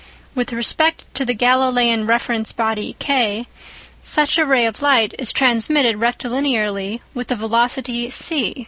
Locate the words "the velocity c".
7.27-8.55